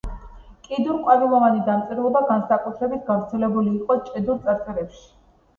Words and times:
კიდურყვავილოვანი 0.67 1.61
დამწერლობა 1.67 2.23
განსაკუთრებით 2.31 3.05
გავრცელებული 3.11 3.77
იყო 3.81 3.99
ჭედურ 4.09 4.41
წარწერებში. 4.49 5.07